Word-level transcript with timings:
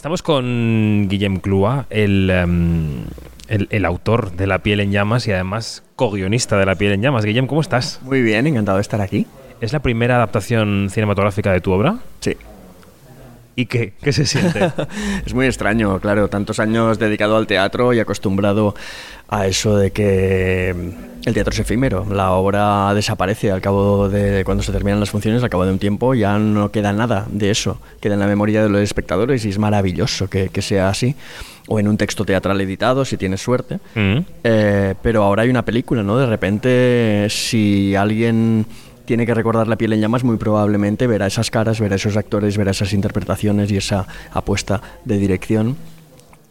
Estamos 0.00 0.22
con 0.22 1.08
Guillem 1.10 1.40
Clua, 1.40 1.84
em, 1.90 3.04
el, 3.48 3.68
el, 3.68 3.84
autor 3.84 4.32
de 4.32 4.46
La 4.46 4.60
piel 4.60 4.80
en 4.80 4.92
llamas 4.92 5.28
y 5.28 5.32
además 5.32 5.82
co-guionista 5.94 6.56
de 6.56 6.64
La 6.64 6.74
piel 6.76 6.92
en 6.92 7.02
llamas. 7.02 7.26
Guillem, 7.26 7.46
¿cómo 7.46 7.60
estás? 7.60 8.00
Muy 8.02 8.22
bien, 8.22 8.46
encantado 8.46 8.78
de 8.78 8.80
estar 8.80 9.02
aquí. 9.02 9.26
¿Es 9.60 9.74
la 9.74 9.80
primera 9.80 10.16
adaptación 10.16 10.88
cinematográfica 10.90 11.52
de 11.52 11.60
tu 11.60 11.72
obra? 11.72 11.98
Sí. 12.20 12.34
¿Y 13.56 13.66
qué? 13.66 13.92
¿Qué 14.00 14.14
se 14.14 14.24
siente? 14.24 14.72
es 15.26 15.34
muy 15.34 15.44
extraño, 15.44 16.00
claro, 16.00 16.28
tantos 16.28 16.60
años 16.60 16.98
dedicado 16.98 17.36
al 17.36 17.46
teatro 17.46 17.92
y 17.92 18.00
acostumbrado 18.00 18.74
a 19.28 19.48
eso 19.48 19.76
de 19.76 19.90
que 19.90 20.94
el 21.24 21.34
teatro 21.34 21.52
es 21.52 21.58
efímero, 21.58 22.06
la 22.10 22.32
obra 22.32 22.94
desaparece 22.94 23.50
al 23.50 23.60
cabo 23.60 24.08
de 24.08 24.42
cuando 24.44 24.62
se 24.62 24.72
terminan 24.72 25.00
las 25.00 25.10
funciones, 25.10 25.42
al 25.42 25.50
cabo 25.50 25.64
de 25.64 25.72
un 25.72 25.78
tiempo 25.78 26.14
ya 26.14 26.38
no 26.38 26.70
queda 26.70 26.92
nada 26.92 27.26
de 27.30 27.50
eso, 27.50 27.78
queda 28.00 28.14
en 28.14 28.20
la 28.20 28.26
memoria 28.26 28.62
de 28.62 28.68
los 28.68 28.80
espectadores 28.80 29.44
y 29.44 29.50
es 29.50 29.58
maravilloso 29.58 30.28
que, 30.28 30.50
sea 30.62 30.88
así, 30.88 31.14
o 31.68 31.78
en 31.78 31.88
un 31.88 31.96
texto 31.96 32.24
teatral 32.24 32.60
editado 32.60 33.04
si 33.04 33.16
tienes 33.16 33.42
suerte, 33.42 33.78
mm. 33.94 34.18
eh, 34.44 34.94
pero 35.02 35.22
ahora 35.22 35.42
hay 35.42 35.50
una 35.50 35.64
película, 35.64 36.02
¿no? 36.02 36.16
De 36.16 36.26
repente 36.26 37.26
si 37.28 37.94
alguien 37.94 38.64
tiene 39.04 39.26
que 39.26 39.34
recordar 39.34 39.66
la 39.66 39.76
piel 39.76 39.92
en 39.92 40.00
llamas, 40.00 40.22
muy 40.22 40.36
probablemente 40.36 41.06
verá 41.08 41.26
esas 41.26 41.50
caras, 41.50 41.80
verá 41.80 41.96
esos 41.96 42.16
actores, 42.16 42.56
verá 42.56 42.70
esas 42.70 42.92
interpretaciones 42.92 43.70
y 43.72 43.76
esa 43.76 44.06
apuesta 44.32 44.80
de 45.04 45.18
dirección. 45.18 45.76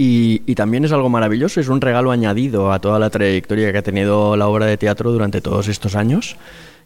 Y, 0.01 0.55
también 0.55 0.85
es 0.85 0.93
algo 0.93 1.09
maravilloso, 1.09 1.59
es 1.59 1.67
un 1.67 1.81
regalo 1.81 2.11
añadido 2.11 2.71
a 2.71 2.79
toda 2.79 2.99
la 2.99 3.09
trayectoria 3.09 3.73
que 3.73 3.79
ha 3.79 3.81
tenido 3.81 4.37
la 4.37 4.47
obra 4.47 4.65
de 4.65 4.77
teatro 4.77 5.11
durante 5.11 5.41
todos 5.41 5.67
estos 5.67 5.97
años, 5.97 6.37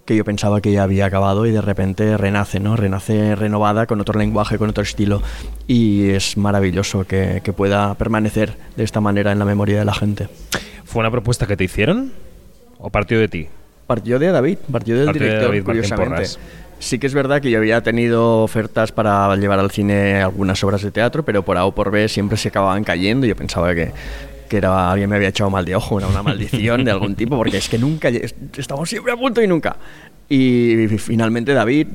que 0.03 0.15
yo 0.15 0.25
pensaba 0.25 0.61
que 0.61 0.71
ya 0.71 0.81
había 0.81 1.05
acabado 1.05 1.45
y 1.45 1.51
de 1.51 1.61
repente 1.61 2.17
renace, 2.17 2.59
¿no? 2.59 2.75
Renace 2.75 3.35
renovada 3.35 3.85
con 3.85 4.01
otro 4.01 4.17
lenguaje, 4.17 4.57
con 4.57 4.71
otro 4.71 4.81
estilo 4.81 5.21
y 5.67 6.09
es 6.09 6.37
maravilloso 6.37 7.05
que, 7.05 7.41
que 7.43 7.53
pueda 7.53 7.93
permanecer 7.93 8.55
de 8.75 8.83
esta 8.83 8.99
manera 8.99 9.31
en 9.31 9.37
la 9.37 9.45
memoria 9.45 9.77
de 9.77 9.85
la 9.85 9.93
gente. 9.93 10.27
¿Fue 10.83 10.99
una 10.99 11.11
propuesta 11.11 11.45
que 11.45 11.55
te 11.55 11.65
hicieron 11.65 12.11
o 12.79 12.89
partió 12.89 13.19
de 13.19 13.27
ti? 13.27 13.47
Partió 13.85 14.17
de 14.17 14.31
David, 14.31 14.57
partió 14.71 14.97
del 14.97 15.13
director, 15.13 15.63
curiosamente. 15.63 16.29
Sí 16.83 16.99
que 16.99 17.07
es 17.07 17.13
verdad 17.13 17.41
que 17.41 17.49
yo 17.49 17.59
había 17.59 17.81
tenido 17.81 18.43
ofertas 18.43 18.91
para 18.91 19.33
llevar 19.37 19.57
al 19.57 19.71
cine 19.71 20.21
algunas 20.21 20.61
obras 20.65 20.81
de 20.81 20.91
teatro, 20.91 21.23
pero 21.23 21.41
por 21.43 21.57
A 21.57 21.63
o 21.63 21.73
por 21.73 21.91
B 21.91 22.09
siempre 22.09 22.37
se 22.37 22.49
acababan 22.49 22.83
cayendo. 22.83 23.25
Yo 23.25 23.37
pensaba 23.37 23.73
que, 23.73 23.93
que 24.49 24.57
era, 24.57 24.91
alguien 24.91 25.09
me 25.09 25.15
había 25.15 25.29
echado 25.29 25.49
mal 25.49 25.63
de 25.63 25.77
ojo, 25.77 25.99
era 25.99 26.07
una 26.09 26.21
maldición 26.21 26.83
de 26.83 26.91
algún 26.91 27.15
tipo, 27.15 27.37
porque 27.37 27.55
es 27.55 27.69
que 27.69 27.77
nunca, 27.77 28.09
estamos 28.09 28.89
siempre 28.89 29.13
a 29.13 29.15
punto 29.15 29.41
y 29.41 29.47
nunca. 29.47 29.77
Y 30.27 30.89
finalmente 30.97 31.53
David 31.53 31.87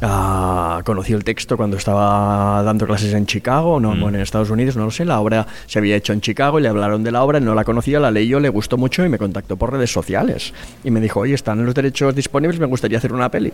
Ah, 0.00 0.80
conoció 0.84 1.16
el 1.16 1.24
texto 1.24 1.56
cuando 1.56 1.76
estaba 1.76 2.62
dando 2.62 2.86
clases 2.86 3.12
en 3.14 3.26
Chicago, 3.26 3.80
no, 3.80 3.94
mm. 3.94 4.14
en 4.14 4.20
Estados 4.20 4.50
Unidos, 4.50 4.76
no 4.76 4.84
lo 4.84 4.90
sé. 4.92 5.04
La 5.04 5.18
obra 5.18 5.46
se 5.66 5.78
había 5.78 5.96
hecho 5.96 6.12
en 6.12 6.20
Chicago 6.20 6.60
y 6.60 6.62
le 6.62 6.68
hablaron 6.68 7.02
de 7.02 7.10
la 7.10 7.22
obra, 7.24 7.40
no 7.40 7.54
la 7.54 7.64
conocía, 7.64 7.98
la 7.98 8.10
leyó, 8.10 8.38
le 8.38 8.48
gustó 8.48 8.76
mucho 8.76 9.04
y 9.04 9.08
me 9.08 9.18
contactó 9.18 9.56
por 9.56 9.72
redes 9.72 9.92
sociales. 9.92 10.52
Y 10.84 10.90
me 10.92 11.00
dijo, 11.00 11.20
oye, 11.20 11.34
están 11.34 11.64
los 11.64 11.74
derechos 11.74 12.14
disponibles, 12.14 12.60
me 12.60 12.66
gustaría 12.66 12.98
hacer 12.98 13.12
una 13.12 13.30
peli. 13.30 13.52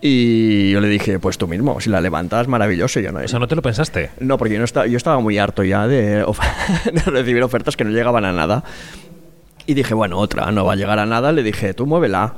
Y 0.00 0.70
yo 0.70 0.80
le 0.80 0.88
dije, 0.88 1.18
pues 1.18 1.38
tú 1.38 1.48
mismo, 1.48 1.80
si 1.80 1.90
la 1.90 2.00
levantas, 2.00 2.46
maravilloso. 2.46 3.00
Yo 3.00 3.10
no, 3.10 3.18
o 3.18 3.28
sea, 3.28 3.38
¿no 3.38 3.48
te 3.48 3.56
lo 3.56 3.62
pensaste? 3.62 4.10
No, 4.20 4.38
porque 4.38 4.54
yo, 4.54 4.60
no 4.60 4.64
estaba, 4.64 4.86
yo 4.86 4.96
estaba 4.96 5.18
muy 5.20 5.38
harto 5.38 5.64
ya 5.64 5.88
de, 5.88 6.24
de 6.92 7.00
recibir 7.06 7.42
ofertas 7.42 7.76
que 7.76 7.84
no 7.84 7.90
llegaban 7.90 8.24
a 8.24 8.32
nada. 8.32 8.62
Y 9.66 9.74
dije, 9.74 9.94
bueno, 9.94 10.18
otra, 10.18 10.50
no 10.52 10.64
va 10.64 10.74
a 10.74 10.76
llegar 10.76 10.98
a 10.98 11.06
nada. 11.06 11.32
Le 11.32 11.42
dije, 11.42 11.74
tú 11.74 11.86
muévela. 11.86 12.34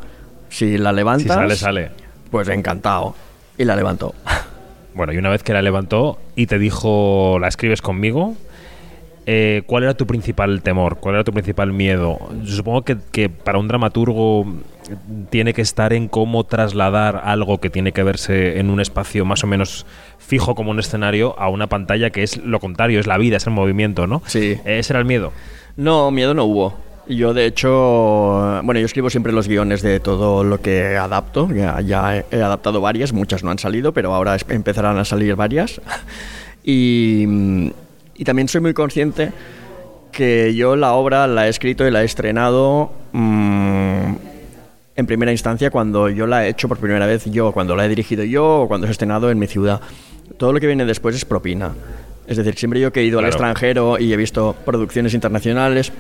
Si 0.49 0.79
la 0.79 0.93
levantas... 0.93 1.23
Si 1.23 1.29
sale, 1.29 1.57
sale. 1.57 1.91
Pues 2.31 2.49
encantado 2.49 3.15
y 3.59 3.65
la 3.65 3.77
levantó. 3.77 4.15
Bueno, 4.93 5.13
y 5.13 5.19
una 5.19 5.31
vez 5.31 5.45
que 5.45 5.53
la 5.53 5.63
levantó 5.63 6.19
y 6.35 6.47
te 6.47 6.59
dijo, 6.59 7.39
la 7.41 7.47
escribes 7.47 7.81
conmigo, 7.81 8.35
eh, 9.25 9.63
¿cuál 9.67 9.85
era 9.85 9.95
tu 9.95 10.05
principal 10.05 10.63
temor? 10.63 10.99
¿Cuál 10.99 11.15
era 11.15 11.25
tu 11.25 11.33
principal 11.33 11.73
miedo? 11.73 12.19
Yo 12.43 12.57
supongo 12.57 12.83
que, 12.83 12.99
que, 13.13 13.29
para 13.29 13.61
un 13.61 13.69
dramaturgo 13.69 14.45
tiene 15.31 15.55
que 15.55 15.63
estar 15.63 15.93
en 15.93 16.09
cómo 16.09 16.45
trasladar 16.45 17.23
algo 17.25 17.59
que 17.59 17.71
tiene 17.71 17.93
que 17.93 18.03
verse 18.03 18.59
en 18.59 18.71
un 18.71 18.81
espacio 18.81 19.25
más 19.25 19.45
o 19.45 19.47
menos 19.47 19.87
fijo 20.19 20.55
como 20.55 20.71
un 20.71 20.79
escenario 20.79 21.39
a 21.39 21.49
una 21.49 21.69
pantalla 21.69 22.11
que 22.11 22.23
es 22.23 22.37
lo 22.39 22.61
contrario, 22.61 23.01
es 23.01 23.07
la 23.07 23.19
vida, 23.19 23.37
es 23.37 23.47
el 23.47 23.53
movimiento, 23.53 24.07
¿no? 24.07 24.23
Sí. 24.27 24.59
¿Ese 24.65 24.93
era 24.93 25.01
el 25.01 25.07
miedo? 25.07 25.33
No, 25.77 26.11
miedo 26.11 26.35
no 26.35 26.45
hubo. 26.45 26.91
Yo, 27.11 27.35
de 27.35 27.47
hecho, 27.47 28.61
bueno, 28.63 28.79
yo 28.79 28.87
escribo 28.87 29.11
siempre 29.11 29.33
los 29.33 29.49
guiones 29.49 29.83
de 29.83 29.99
todo 29.99 30.45
lo 30.45 30.61
que 30.61 30.97
adapto. 30.97 31.49
Ya, 31.53 32.17
he 32.31 32.43
adaptado 32.43 32.81
varias, 32.81 33.13
muchas 33.13 33.43
no 33.43 33.51
han 33.51 33.59
salido, 33.59 33.93
pero 33.93 34.15
ahora 34.15 34.37
empezarán 34.49 34.97
a 34.99 35.05
salir 35.05 35.35
varias. 35.35 35.81
Y, 36.63 37.73
también 38.25 38.49
soy 38.49 38.61
muy 38.61 38.75
consciente 38.75 39.33
que 40.13 40.55
yo 40.55 40.77
la 40.77 40.93
obra 40.93 41.27
la 41.27 41.47
he 41.47 41.49
escrito 41.49 41.87
y 41.87 41.91
la 41.91 42.03
he 42.03 42.05
estrenado 42.05 42.93
mm, 43.13 44.13
en 45.01 45.07
primera 45.07 45.33
instancia 45.33 45.71
cuando 45.71 46.09
yo 46.09 46.27
la 46.27 46.47
he 46.47 46.51
hecho 46.51 46.69
por 46.69 46.79
primera 46.79 47.07
vez 47.07 47.25
yo, 47.27 47.53
cuando 47.53 47.75
la 47.75 47.85
he 47.85 47.89
dirigido 47.89 48.25
yo 48.25 48.63
o 48.63 48.69
cuando 48.69 48.87
se 48.87 48.91
ha 48.91 48.93
estrenado 48.93 49.31
en 49.31 49.39
mi 49.39 49.47
ciudad. 49.47 49.81
Todo 50.37 50.53
lo 50.53 50.61
que 50.61 50.67
viene 50.67 50.85
después 50.85 51.17
es 51.17 51.25
propina. 51.25 51.73
Es 52.27 52.37
decir, 52.37 52.55
siempre 52.57 52.79
yo 52.79 52.93
que 52.93 53.01
he 53.01 53.05
ido 53.05 53.19
al 53.19 53.25
extranjero 53.25 53.99
y 53.99 54.13
he 54.13 54.17
visto 54.17 54.55
producciones 54.65 55.15
internacionales, 55.15 55.93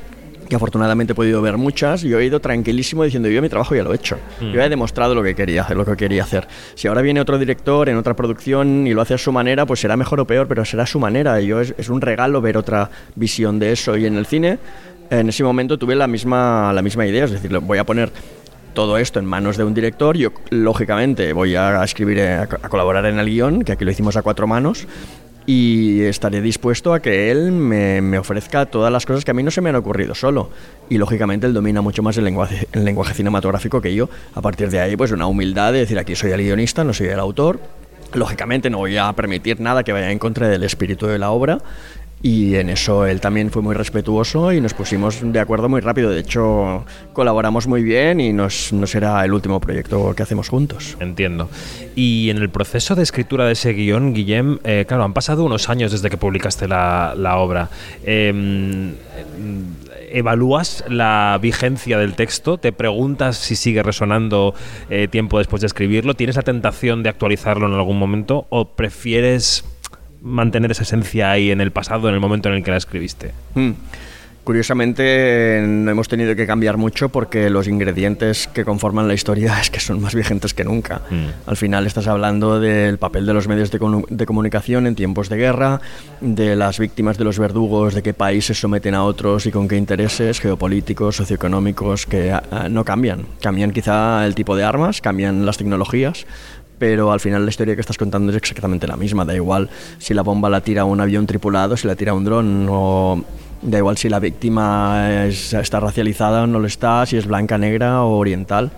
que 0.50 0.56
afortunadamente 0.56 1.12
he 1.12 1.16
podido 1.16 1.41
ver 1.41 1.56
muchas, 1.56 2.05
y 2.05 2.12
he 2.12 2.25
ido 2.25 2.41
tranquilísimo 2.41 3.05
diciendo, 3.05 3.28
yo 3.28 3.41
mi 3.41 3.49
trabajo 3.49 3.75
ya 3.75 3.83
lo 3.83 3.93
he 3.93 3.97
hecho. 3.97 4.19
Mm. 4.41 4.53
Yo 4.53 4.60
he 4.60 4.69
demostrado 4.69 5.15
lo 5.15 5.22
que 5.22 5.34
quería 5.34 5.62
hacer, 5.62 5.77
lo 5.77 5.87
que 5.87 5.97
quería 5.97 6.25
hacer. 6.25 6.47
Si 6.75 6.89
ahora 6.89 7.03
viene 7.03 7.21
otro 7.21 7.39
director 7.39 7.89
en 7.89 7.97
otra 7.97 8.15
producción 8.15 8.87
y 8.87 8.93
lo 8.93 9.00
hace 9.00 9.15
a 9.15 9.19
su 9.19 9.33
manera, 9.33 9.65
pues 9.65 9.81
será 9.81 9.97
mejor 9.97 10.21
o 10.21 10.27
peor, 10.27 10.47
pero 10.49 10.65
será 10.65 10.83
a 10.83 10.87
su 10.87 10.99
manera. 10.99 11.41
Y 11.41 11.47
yo 11.47 11.60
es, 11.60 11.89
un 11.89 12.00
regalo 12.00 12.41
ver 12.41 12.56
otra 12.56 12.91
visión 13.15 13.59
de 13.59 13.72
eso. 13.72 13.97
Y 13.97 14.06
en 14.06 14.16
el 14.16 14.27
cine, 14.27 14.59
en 15.09 15.28
ese 15.28 15.43
momento 15.43 15.78
tuve 15.78 15.94
la 15.94 16.06
misma, 16.06 16.72
la 16.72 16.83
misma 16.83 17.06
idea, 17.06 17.25
es 17.25 17.31
decir, 17.31 17.56
voy 17.59 17.78
a 17.78 17.84
poner 17.84 18.12
todo 18.73 18.99
esto 18.99 19.19
en 19.19 19.27
manos 19.27 19.57
de 19.57 19.65
un 19.65 19.75
director, 19.75 20.17
yo 20.17 20.31
lógicamente 20.51 21.33
voy 21.33 21.55
a 21.55 21.83
escribir, 21.85 22.21
a, 22.23 22.47
colaborar 22.47 23.07
en 23.07 23.19
el 23.19 23.27
guion, 23.27 23.63
que 23.63 23.73
aquí 23.73 23.85
lo 23.85 23.91
hicimos 23.91 24.17
a 24.17 24.23
cuatro 24.23 24.47
manos, 24.47 24.87
y 25.47 26.03
estaré 26.03 26.41
dispuesto 26.41 26.95
a 26.95 27.01
que 27.01 27.31
él 27.31 27.51
me, 27.51 28.19
ofrezca 28.19 28.67
todas 28.67 28.93
las 28.93 29.07
cosas 29.07 29.25
que 29.25 29.33
a 29.33 29.35
mí 29.35 29.43
no 29.43 29.51
se 29.51 29.61
me 29.61 29.71
han 29.71 29.77
ocurrido 29.77 30.15
solo. 30.15 30.51
Y 30.89 30.99
lógicamente 30.99 31.47
él 31.47 31.55
domina 31.55 31.81
mucho 31.81 32.03
más 32.03 32.17
el 32.19 32.25
lenguaje, 32.25 32.69
el 32.73 32.85
lenguaje 32.85 33.15
cinematográfico 33.15 33.81
que 33.81 33.95
yo. 33.95 34.09
A 34.35 34.43
partir 34.43 34.71
de 34.71 34.81
ahí, 34.81 34.97
pues 34.97 35.11
una 35.13 35.27
humildad 35.27 35.73
de 35.73 35.81
decir 35.81 35.99
aquí 35.99 36.15
soy 36.15 36.31
el 36.31 36.43
guionista, 36.43 36.85
no 36.85 36.93
soy 36.93 37.09
el 37.09 37.19
autor. 37.19 37.59
Lógicamente 38.13 38.71
no 38.71 38.79
voy 38.79 38.97
a 38.97 39.13
permitir 39.13 39.61
nada 39.61 39.83
que 39.83 39.93
vaya 39.93 40.11
en 40.11 40.19
contra 40.19 40.49
del 40.49 40.63
espíritu 40.63 41.07
de 41.07 41.19
la 41.19 41.31
obra 41.31 41.59
y 42.23 42.57
en 42.57 42.69
eso 42.69 43.07
él 43.07 43.21
también 43.21 43.51
fue 43.51 43.63
muy 43.63 43.75
respetuoso 43.75 44.53
y 44.53 44.61
nos 44.61 44.75
pusimos 44.75 45.21
de 45.23 45.41
acuerdo 45.41 45.69
muy 45.69 45.81
rápido. 45.81 46.11
De 46.11 46.21
hecho, 46.21 46.85
colaboramos 47.15 47.67
muy 47.67 47.83
bien 47.83 48.21
y 48.21 48.33
nos, 48.33 48.73
no 48.73 48.87
será 48.87 49.25
el 49.25 49.33
último 49.33 49.59
proyecto 49.61 50.15
que 50.15 50.23
hacemos 50.23 50.49
juntos. 50.51 50.99
Entiendo. 51.01 51.49
Y 51.95 52.29
en 52.29 52.37
el 52.37 52.51
proceso 52.51 52.95
de 52.95 53.03
escritura 53.03 53.47
de 53.47 53.53
ese 53.53 53.73
guion, 53.73 54.13
Guillem, 54.13 54.59
eh, 54.65 54.85
claro, 54.87 55.05
han 55.05 55.15
pasado 55.15 55.45
unos 55.45 55.71
años 55.71 55.93
desde 55.93 56.11
que 56.11 56.19
publicaste 56.19 56.69
la, 56.69 57.15
la 57.17 57.39
obra. 57.39 57.71
Em, 58.05 58.95
¿Evalúas 60.13 60.85
la 60.89 61.39
vigencia 61.41 61.97
del 61.97 62.15
texto? 62.15 62.59
¿Te 62.59 62.73
preguntas 62.73 63.37
si 63.37 63.57
sigue 63.57 63.83
resonando 63.83 64.55
eh, 64.91 65.09
tiempo 65.09 65.39
después 65.39 65.61
de 65.63 65.69
escribirlo? 65.69 66.15
¿Tienes 66.15 66.37
la 66.37 66.43
tentación 66.43 67.03
de 67.03 67.09
actualizarlo 67.09 67.67
en 67.67 67.75
algún 67.75 67.99
momento? 67.99 68.47
¿O 68.51 68.67
prefieres 68.67 69.65
mantener 70.23 70.71
esa 70.71 70.83
esencia 70.83 71.31
ahí 71.31 71.51
en 71.51 71.61
el 71.61 71.71
pasado, 71.71 72.09
en 72.09 72.15
el 72.15 72.21
momento 72.21 72.49
en 72.49 72.57
el 72.57 72.63
que 72.63 72.71
la 72.71 72.77
escribiste? 72.77 73.33
Hmm. 73.55 73.73
Curiosamente 74.43 75.63
no 75.67 75.91
hemos 75.91 76.09
tenido 76.09 76.35
que 76.35 76.47
cambiar 76.47 76.79
mucho 76.79 77.11
porque 77.11 77.51
los 77.51 77.69
ingredientes 77.69 78.49
que 78.49 78.65
conforman 78.65 79.07
la 79.07 79.13
historia 79.13 79.61
es 79.61 79.71
que 79.71 79.81
son 79.81 80.01
más 80.01 80.15
vigentes 80.15 80.55
que 80.55 80.65
nunca. 80.65 81.03
Hmm. 81.11 81.29
Al 81.47 81.57
final 81.57 81.87
estás 81.87 82.09
hablando 82.09 82.59
del 82.59 82.99
papel 82.99 83.27
de 83.27 83.35
los 83.35 83.49
medios 83.49 83.71
de, 83.71 83.79
de, 84.09 84.27
comunicación 84.27 84.87
en 84.87 84.95
tiempos 84.95 85.29
de 85.29 85.37
guerra, 85.37 85.81
de 86.21 86.57
las 86.57 86.79
víctimas 86.79 87.19
de 87.19 87.25
los 87.25 87.39
verdugos, 87.39 87.95
de 87.95 88.03
qué 88.03 88.15
países 88.15 88.59
someten 88.59 88.95
a 88.95 89.05
otros 89.05 89.45
y 89.45 89.53
con 89.53 89.69
qué 89.69 89.77
intereses 89.77 90.41
geopolíticos, 90.41 91.16
socioeconómicos 91.16 92.07
que 92.07 92.33
ah, 92.33 92.69
no 92.71 92.84
cambian. 92.84 93.27
Cambian 93.43 93.73
quizá 93.73 94.25
el 94.27 94.34
tipo 94.34 94.57
de 94.57 94.65
armas, 94.65 95.03
cambian 95.03 95.45
las 95.45 95.59
tecnologías, 95.59 96.27
pero 96.80 97.12
al 97.12 97.21
final 97.21 97.44
la 97.44 97.50
historia 97.50 97.74
que 97.74 97.82
estás 97.82 97.98
contando 97.98 98.32
es 98.32 98.38
exactamente 98.38 98.86
la 98.86 98.97
misma. 98.97 99.27
Da 99.27 99.34
igual 99.34 99.68
si 99.98 100.15
la 100.15 100.22
bomba 100.22 100.48
la 100.48 100.62
tira 100.62 100.86
un 100.86 100.98
avión 100.98 101.27
tripulado, 101.27 101.77
si 101.77 101.86
la 101.86 101.94
tira 101.94 102.15
un 102.15 102.24
dron, 102.24 102.66
o 102.71 103.22
da 103.60 103.77
igual 103.77 103.98
si 103.98 104.09
la 104.09 104.18
víctima 104.18 105.27
está 105.27 105.78
racializada 105.78 106.42
o 106.42 106.47
no 106.47 106.59
lo 106.59 106.66
está, 106.66 107.04
si 107.04 107.18
es 107.18 107.27
blanca, 107.27 107.59
negra 107.59 108.03
o 108.03 108.16
oriental. 108.16 108.71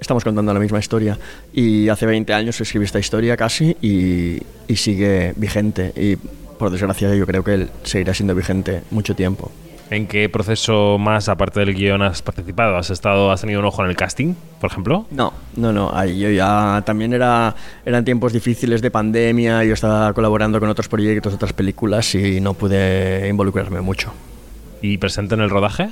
Estamos 0.00 0.24
contando 0.24 0.52
la 0.52 0.58
misma 0.58 0.80
historia. 0.80 1.16
Y 1.52 1.88
hace 1.88 2.06
20 2.06 2.34
años 2.34 2.60
escribí 2.60 2.84
esta 2.84 2.98
historia 2.98 3.36
casi 3.36 3.76
y, 3.80 4.42
y 4.66 4.74
sigue 4.74 5.32
vigente. 5.36 5.92
Y 5.96 6.16
por 6.58 6.70
desgracia 6.70 7.14
yo 7.14 7.24
creo 7.24 7.44
que 7.44 7.68
seguirá 7.84 8.14
siendo 8.14 8.34
vigente 8.34 8.82
mucho 8.90 9.14
tiempo. 9.14 9.52
¿En 9.88 10.08
qué 10.08 10.28
proceso 10.28 10.98
más, 10.98 11.28
aparte 11.28 11.60
del 11.60 11.74
guion, 11.74 12.02
has 12.02 12.20
participado? 12.20 12.76
¿Has 12.76 12.90
estado, 12.90 13.30
has 13.30 13.40
tenido 13.40 13.60
un 13.60 13.66
ojo 13.66 13.84
en 13.84 13.90
el 13.90 13.96
casting, 13.96 14.34
por 14.60 14.70
ejemplo? 14.70 15.06
No, 15.12 15.32
no, 15.54 15.72
no. 15.72 15.90
Ahí 15.94 16.18
yo 16.18 16.28
ya 16.30 16.82
también 16.84 17.12
era, 17.12 17.54
eran 17.84 18.04
tiempos 18.04 18.32
difíciles 18.32 18.82
de 18.82 18.90
pandemia. 18.90 19.62
Yo 19.62 19.74
estaba 19.74 20.12
colaborando 20.12 20.58
con 20.58 20.68
otros 20.68 20.88
proyectos, 20.88 21.34
otras 21.34 21.52
películas 21.52 22.14
y 22.16 22.40
no 22.40 22.54
pude 22.54 23.28
involucrarme 23.28 23.80
mucho. 23.80 24.12
¿Y 24.82 24.98
presente 24.98 25.34
en 25.36 25.40
el 25.40 25.50
rodaje? 25.50 25.90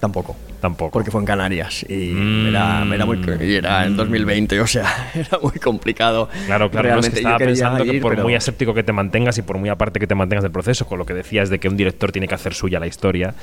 Tampoco. 0.00 0.36
Tampoco. 0.60 0.92
Porque 0.92 1.10
fue 1.10 1.20
en 1.20 1.26
Canarias 1.26 1.84
y 1.88 2.10
era, 2.48 2.84
era, 2.92 3.06
muy, 3.06 3.20
era 3.40 3.86
en 3.86 3.96
2020, 3.96 4.60
o 4.60 4.66
sea, 4.66 5.10
era 5.14 5.38
muy 5.40 5.58
complicado. 5.58 6.28
Claro, 6.46 6.70
claro, 6.70 6.94
no 6.94 7.00
es 7.00 7.10
que 7.10 7.16
estaba 7.16 7.38
pensando 7.38 7.84
que 7.84 8.00
por 8.00 8.16
muy 8.22 8.34
aséptico 8.34 8.74
que 8.74 8.82
te 8.82 8.92
mantengas 8.92 9.38
y 9.38 9.42
por 9.42 9.58
muy 9.58 9.68
aparte 9.68 10.00
que 10.00 10.06
te 10.06 10.14
mantengas 10.14 10.42
del 10.42 10.52
proceso, 10.52 10.86
con 10.86 10.98
lo 10.98 11.06
que 11.06 11.14
decías 11.14 11.48
de 11.50 11.58
que 11.58 11.68
un 11.68 11.76
director 11.76 12.12
tiene 12.12 12.26
que 12.28 12.34
hacer 12.34 12.54
suya 12.54 12.80
la 12.80 12.86
historia, 12.86 13.34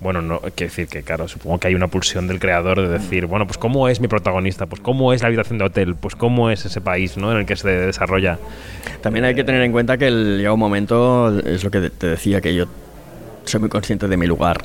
bueno, 0.00 0.20
no, 0.20 0.40
quiero 0.40 0.70
decir 0.70 0.86
que, 0.86 1.02
claro, 1.02 1.28
supongo 1.28 1.58
que 1.58 1.68
hay 1.68 1.74
una 1.74 1.88
pulsión 1.88 2.26
del 2.26 2.38
creador 2.38 2.82
de 2.82 2.88
decir, 2.88 3.24
bueno, 3.24 3.46
pues 3.46 3.56
cómo 3.56 3.88
es 3.88 4.00
mi 4.00 4.08
protagonista, 4.08 4.66
pues 4.66 4.82
cómo 4.82 5.14
es 5.14 5.22
la 5.22 5.28
habitación 5.28 5.58
de 5.58 5.64
hotel, 5.64 5.94
pues 5.94 6.14
cómo 6.14 6.50
es 6.50 6.66
ese 6.66 6.82
país 6.82 7.16
¿no? 7.16 7.32
en 7.32 7.38
el 7.38 7.46
que 7.46 7.56
se 7.56 7.68
desarrolla. 7.68 8.38
También 9.00 9.24
hay 9.24 9.34
que 9.34 9.44
tener 9.44 9.62
en 9.62 9.72
cuenta 9.72 9.96
que 9.96 10.08
el, 10.08 10.38
llega 10.38 10.52
un 10.52 10.60
momento, 10.60 11.38
es 11.40 11.64
lo 11.64 11.70
que 11.70 11.88
te 11.88 12.06
decía, 12.08 12.42
que 12.42 12.54
yo 12.54 12.66
soy 13.44 13.60
muy 13.60 13.70
consciente 13.70 14.06
de 14.06 14.16
mi 14.16 14.26
lugar 14.26 14.58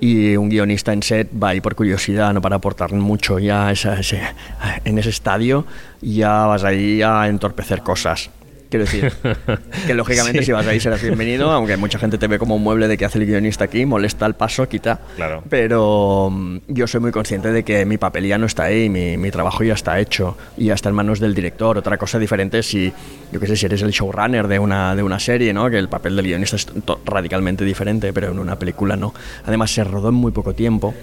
y 0.00 0.36
un 0.36 0.48
guionista 0.48 0.92
en 0.92 1.02
set 1.02 1.28
va 1.40 1.50
ahí 1.50 1.60
por 1.60 1.74
curiosidad, 1.74 2.32
no 2.32 2.40
para 2.40 2.56
aportar 2.56 2.92
mucho 2.92 3.38
ya 3.38 3.70
en 3.70 4.98
ese 4.98 5.10
estadio, 5.10 5.66
ya 6.00 6.46
vas 6.46 6.64
ahí 6.64 7.02
a 7.02 7.28
entorpecer 7.28 7.82
cosas. 7.82 8.30
Quiero 8.70 8.84
decir, 8.84 9.12
que 9.86 9.94
lógicamente 9.94 10.44
si 10.44 10.52
vas 10.52 10.64
ahí 10.64 10.78
serás 10.78 11.02
bienvenido, 11.02 11.50
aunque 11.50 11.76
mucha 11.76 11.98
gente 11.98 12.18
te 12.18 12.28
ve 12.28 12.38
como 12.38 12.54
un 12.54 12.62
mueble 12.62 12.86
de 12.86 12.96
que 12.96 13.04
hace 13.04 13.18
el 13.18 13.26
guionista 13.26 13.64
aquí, 13.64 13.84
molesta 13.84 14.26
el 14.26 14.34
paso, 14.34 14.68
quita. 14.68 15.00
Claro. 15.16 15.42
Pero 15.48 16.30
mm, 16.30 16.58
yo 16.68 16.86
soy 16.86 17.00
muy 17.00 17.10
consciente 17.10 17.50
de 17.50 17.64
que 17.64 17.84
mi 17.84 17.98
papel 17.98 18.26
ya 18.26 18.38
no 18.38 18.46
está 18.46 18.64
ahí, 18.64 18.88
mi, 18.88 19.16
mi 19.16 19.32
trabajo 19.32 19.64
ya 19.64 19.74
está 19.74 19.98
hecho 19.98 20.36
y 20.56 20.66
ya 20.66 20.74
está 20.74 20.88
en 20.88 20.94
manos 20.94 21.18
del 21.18 21.34
director. 21.34 21.78
Otra 21.78 21.98
cosa 21.98 22.20
diferente 22.20 22.62
si, 22.62 22.92
yo 23.32 23.40
qué 23.40 23.48
sé, 23.48 23.56
si 23.56 23.66
eres 23.66 23.82
el 23.82 23.90
showrunner 23.90 24.46
de 24.46 24.60
una, 24.60 24.94
de 24.94 25.02
una 25.02 25.18
serie, 25.18 25.52
¿no? 25.52 25.68
Que 25.68 25.78
el 25.78 25.88
papel 25.88 26.14
del 26.14 26.26
guionista 26.26 26.54
es 26.54 26.68
radicalmente 27.04 27.64
diferente, 27.64 28.12
pero 28.12 28.30
en 28.30 28.38
una 28.38 28.56
película 28.56 28.94
no. 28.94 29.12
Además 29.46 29.74
se 29.74 29.82
rodó 29.82 30.10
en 30.10 30.14
muy 30.14 30.30
poco 30.30 30.54
tiempo 30.54 30.94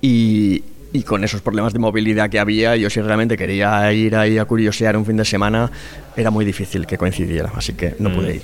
y, 0.00 0.64
y 0.92 1.02
con 1.02 1.22
esos 1.24 1.40
problemas 1.42 1.72
de 1.72 1.78
movilidad 1.78 2.30
que 2.30 2.38
había, 2.38 2.76
yo 2.76 2.88
si 2.90 3.00
realmente 3.00 3.36
quería 3.36 3.92
ir 3.92 4.16
ahí 4.16 4.38
a 4.38 4.44
curiosear 4.46 4.96
un 4.96 5.04
fin 5.04 5.16
de 5.16 5.24
semana, 5.24 5.70
era 6.16 6.30
muy 6.30 6.44
difícil 6.44 6.86
que 6.86 6.96
coincidiera, 6.98 7.52
así 7.54 7.74
que 7.74 7.94
no 7.98 8.12
pude 8.12 8.32
Mm. 8.32 8.36
ir. 8.36 8.42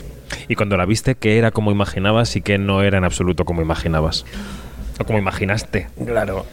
Y 0.49 0.55
cuando 0.55 0.76
la 0.76 0.85
viste, 0.87 1.14
¿qué 1.14 1.38
era 1.38 1.50
como 1.50 1.70
imaginabas 1.70 2.35
y 2.37 2.41
qué 2.43 2.58
no 2.58 2.82
era 2.82 2.99
en 2.99 3.05
absoluto 3.05 3.44
como 3.44 3.62
imaginabas? 3.62 4.25
O 4.99 5.05
como 5.05 5.19
imaginaste. 5.19 5.88
Claro. 6.05 6.46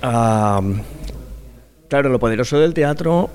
claro, 1.90 2.10
lo 2.10 2.20
poderoso 2.20 2.60
del 2.60 2.74
teatro 2.74 3.30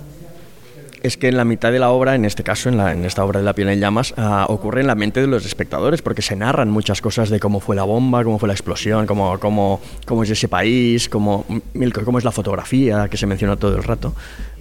es 1.02 1.16
que 1.16 1.28
en 1.28 1.37
la 1.37 1.44
mitad 1.44 1.70
de 1.72 1.78
la 1.78 1.90
obra, 1.90 2.14
en 2.14 2.25
este 2.25 2.43
caso, 2.43 2.69
en, 2.69 2.76
la- 2.76 2.93
en 2.93 3.04
esta 3.04 3.25
obra 3.25 3.40
de 3.40 3.44
La 3.46 3.52
piel 3.54 3.69
en 3.69 3.81
llamas, 3.81 4.14
ah, 4.16 4.46
ocurre 4.48 4.81
en 4.81 4.87
la 4.87 4.94
mente 4.94 5.20
de 5.20 5.26
los 5.26 5.44
espectadores, 5.46 6.02
porque 6.02 6.22
se 6.22 6.37
narran 6.37 6.70
muchas 6.70 7.00
cosas 7.00 7.31
de 7.31 7.38
cómo 7.40 7.60
fue 7.60 7.76
la 7.76 7.84
bomba, 7.84 8.25
cómo 8.25 8.38
fue 8.38 8.46
la 8.48 8.54
explosión, 8.54 9.06
cómo, 9.06 9.38
cómo, 9.38 9.81
cómo 10.06 10.22
es 10.25 10.31
ese 10.31 10.48
país, 10.48 11.08
cómo, 11.08 11.44
es 11.75 12.25
la 12.25 12.32
fotografía, 12.32 13.08
que 13.08 13.16
se 13.16 13.26
menciona 13.26 13.56
todo 13.56 13.76
el 13.76 13.82
rato. 13.82 14.14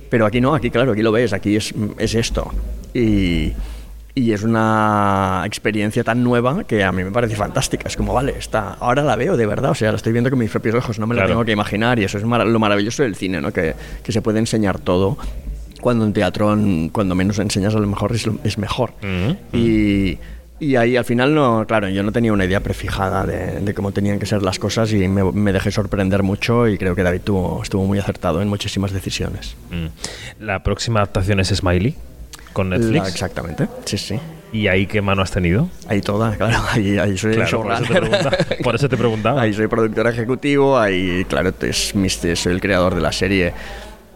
Pero 0.09 0.25
aquí 0.25 0.39
no, 0.39 0.53
aquí 0.53 0.69
claro, 0.69 0.91
aquí 0.91 1.01
lo 1.01 1.11
ves, 1.11 1.33
aquí 1.33 1.55
es, 1.55 1.73
es 1.97 2.13
esto. 2.15 2.51
Y, 2.93 3.53
y 4.13 4.31
es 4.31 4.43
una 4.43 5.43
experiencia 5.45 6.03
tan 6.03 6.23
nueva 6.23 6.63
que 6.63 6.83
a 6.83 6.91
mí 6.91 7.03
me 7.03 7.11
parece 7.11 7.35
fantástica. 7.35 7.87
Es 7.87 7.97
como, 7.97 8.13
vale, 8.13 8.35
está, 8.37 8.75
ahora 8.79 9.01
la 9.03 9.15
veo 9.15 9.35
de 9.35 9.45
verdad, 9.45 9.71
o 9.71 9.75
sea, 9.75 9.91
la 9.91 9.97
estoy 9.97 10.13
viendo 10.13 10.29
con 10.29 10.39
mis 10.39 10.51
propios 10.51 10.75
ojos, 10.75 10.99
no 10.99 11.07
me 11.07 11.15
la 11.15 11.21
Claro. 11.21 11.33
tengo 11.33 11.45
que 11.45 11.51
imaginar. 11.51 11.99
Y 11.99 12.03
eso 12.05 12.17
es 12.17 12.23
lo 12.23 12.59
maravilloso 12.59 13.03
del 13.03 13.15
cine, 13.15 13.41
¿no? 13.41 13.51
Que, 13.51 13.73
que 14.03 14.11
se 14.11 14.21
puede 14.21 14.39
enseñar 14.39 14.79
todo. 14.79 15.17
Cuando 15.85 16.03
en 16.03 16.13
teatro, 16.13 16.57
cuando 16.91 17.13
menos 17.13 17.37
enseñas, 17.37 17.75
a 17.75 17.77
lo 17.77 17.85
mejor 17.85 18.11
es, 18.15 18.27
es 18.43 18.57
mejor. 18.57 18.93
Ujú. 19.03 19.37
Y, 19.55 20.17
y 20.59 20.77
ahí 20.77 20.97
al 20.97 21.05
final, 21.05 21.35
no, 21.35 21.63
claro, 21.67 21.87
yo 21.89 22.01
no 22.01 22.11
tenía 22.11 22.33
una 22.33 22.43
idea 22.43 22.59
prefijada 22.59 23.23
de, 23.23 23.59
de 23.59 23.73
cómo 23.75 23.91
tenían 23.91 24.17
que 24.17 24.25
ser 24.25 24.41
las 24.41 24.57
cosas 24.57 24.91
y 24.93 25.07
me, 25.07 25.23
me 25.31 25.53
dejé 25.53 25.69
sorprender 25.69 26.23
mucho 26.23 26.67
y 26.67 26.79
creo 26.79 26.95
que 26.95 27.03
David 27.03 27.21
tuvo, 27.23 27.61
estuvo 27.61 27.85
muy 27.85 27.99
acertado 27.99 28.41
en 28.41 28.47
muchísimas 28.47 28.93
decisiones. 28.93 29.55
Mm. 29.69 30.43
La 30.43 30.63
próxima 30.63 31.01
adaptación 31.01 31.39
es 31.39 31.49
Smiley 31.49 31.93
con 32.51 32.69
Netflix. 32.71 33.03
La- 33.03 33.07
exactamente, 33.07 33.67
sí, 33.85 33.99
sí. 33.99 34.19
¿Y 34.53 34.65
ahí 34.69 34.87
qué 34.87 35.03
mano 35.03 35.21
has 35.21 35.29
tenido? 35.29 35.69
Ahí 35.87 36.01
toda, 36.01 36.35
claro, 36.35 36.63
ahí, 36.71 36.97
ahí 36.97 37.15
soy 37.15 37.35
Claro, 37.35 37.61
por 37.61 37.73
eso 37.73 38.29
te. 38.31 38.55
Por 38.63 38.73
eso 38.73 38.89
te 38.89 38.97
preguntaba. 38.97 39.43
Ahí 39.43 39.53
soy 39.53 39.67
productor 39.67 40.07
ejecutivo, 40.07 40.79
ahí, 40.79 41.23
claro, 41.29 41.53
es, 41.61 41.93
soy 42.39 42.53
el 42.53 42.59
creador 42.59 42.95
de 42.95 43.01
la 43.01 43.11
serie. 43.11 43.53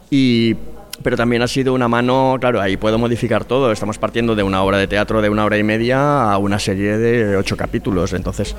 Y, 0.09 0.55
pero 1.03 1.17
también 1.17 1.41
ha 1.41 1.47
sido 1.47 1.73
una 1.73 1.87
mano, 1.87 2.37
claro, 2.39 2.61
ahí 2.61 2.77
puedo 2.77 2.97
modificar 2.97 3.45
todo. 3.45 3.71
Estamos 3.71 3.97
partiendo 3.97 4.35
de 4.35 4.43
una 4.43 4.63
obra 4.63 4.77
de 4.77 4.87
teatro 4.87 5.21
de 5.21 5.29
una 5.29 5.45
hora 5.45 5.57
y 5.57 5.63
media 5.63 6.31
a 6.31 6.37
una 6.37 6.59
serie 6.59 6.97
de 6.97 7.35
ocho 7.37 7.55
capítulos. 7.57 8.13
Entonces, 8.13 8.55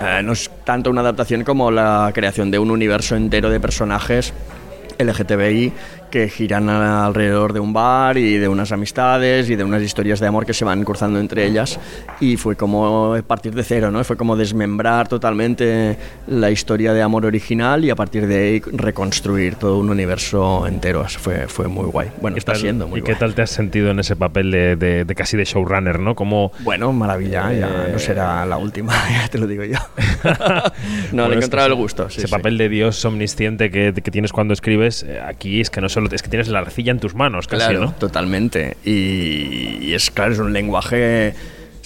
eh, 0.00 0.22
no 0.22 0.32
es 0.32 0.50
tanto 0.64 0.90
una 0.90 1.00
adaptación 1.00 1.44
como 1.44 1.70
la 1.70 2.10
creación 2.14 2.50
de 2.50 2.58
un 2.58 2.70
universo 2.70 3.16
entero 3.16 3.50
de 3.50 3.60
personajes 3.60 4.32
LGTBI 4.98 5.72
que 6.10 6.28
giran 6.28 6.68
alrededor 6.68 7.52
de 7.52 7.60
un 7.60 7.72
bar 7.72 8.16
y 8.18 8.36
de 8.38 8.48
unas 8.48 8.72
amistades 8.72 9.48
y 9.50 9.56
de 9.56 9.64
unas 9.64 9.82
historias 9.82 10.20
de 10.20 10.26
amor 10.26 10.46
que 10.46 10.54
se 10.54 10.64
van 10.64 10.84
cruzando 10.84 11.18
entre 11.20 11.44
ellas 11.46 11.78
y 12.20 12.36
fue 12.36 12.56
como 12.56 13.16
partir 13.26 13.54
de 13.54 13.62
cero, 13.64 13.90
¿no? 13.90 14.02
Fue 14.04 14.16
como 14.16 14.36
desmembrar 14.36 15.08
totalmente 15.08 15.96
la 16.26 16.50
historia 16.50 16.92
de 16.92 17.02
amor 17.02 17.26
original 17.26 17.84
y 17.84 17.90
a 17.90 17.94
partir 17.96 18.26
de 18.26 18.36
ahí 18.38 18.60
reconstruir 18.72 19.56
todo 19.56 19.78
un 19.78 19.90
universo 19.90 20.66
entero. 20.66 21.04
Eso 21.04 21.18
Fue, 21.18 21.46
fue 21.48 21.68
muy 21.68 21.86
guay. 21.86 22.08
Bueno, 22.20 22.34
¿Qué 22.34 22.38
está 22.40 22.52
tal- 22.52 22.60
siendo 22.60 22.88
muy 22.88 23.00
¿Y 23.00 23.02
qué 23.02 23.12
guay. 23.12 23.20
tal 23.20 23.34
te 23.34 23.42
has 23.42 23.50
sentido 23.50 23.90
en 23.90 23.98
ese 24.00 24.16
papel 24.16 24.50
de, 24.50 24.76
de- 24.76 25.04
de 25.04 25.14
casi 25.14 25.36
de 25.36 25.44
showrunner, 25.44 25.98
no? 26.00 26.14
Como 26.14 26.52
Bueno, 26.60 26.92
maravilla, 26.92 27.52
ya 27.52 27.68
Eh, 27.88 27.90
no 27.92 27.98
será 27.98 28.44
la 28.46 28.56
última, 28.58 28.92
ya 29.10 29.28
te 29.28 29.38
lo 29.38 29.46
digo 29.46 29.64
yo. 29.64 29.78
no, 30.24 30.32
Bueno, 31.12 31.28
le 31.28 31.34
he 31.34 31.36
encontrado 31.38 31.68
el 31.68 31.74
gusto. 31.74 32.08
sí, 32.10 32.18
ese 32.18 32.26
sí. 32.28 32.30
papel 32.30 32.58
de 32.58 32.68
Dios 32.68 33.04
omnisciente 33.04 33.70
que, 33.70 33.92
que 33.92 34.10
tienes 34.10 34.32
cuando 34.32 34.54
escribes, 34.54 35.02
eh, 35.02 35.20
aquí 35.24 35.60
es 35.60 35.70
que 35.70 35.80
no 35.80 35.88
solo 35.98 36.08
es 36.14 36.22
que 36.22 36.28
tienes 36.28 36.48
la 36.48 36.60
arcilla 36.60 36.92
en 36.92 37.00
tus 37.00 37.14
manos, 37.14 37.46
casi, 37.48 37.64
Claro, 37.66 37.80
¿no? 37.86 37.92
totalmente. 37.94 38.76
Y, 38.84 39.78
y 39.82 39.94
es 39.94 40.10
claro, 40.10 40.32
es 40.32 40.38
un 40.38 40.52
lenguaje. 40.52 41.34